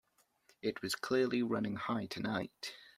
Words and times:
It 0.63 0.81
was 0.81 0.95
clearly 0.95 1.43
running 1.43 1.75
high 1.75 2.07
tonight. 2.07 2.73